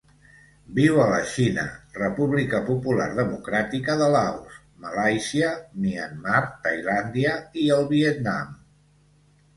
[0.77, 1.65] Viu a la Xina,
[1.97, 5.53] República Popular Democràtica de Laos, Malàisia,
[5.85, 8.57] Myanmar, Tailàndia i el Vietnam.